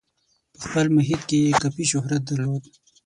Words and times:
په 0.53 0.59
خپل 0.69 0.85
محیط 0.97 1.21
کې 1.29 1.37
یې 1.45 1.51
کافي 1.61 1.85
شهرت 1.91 2.21
درلود. 2.29 2.63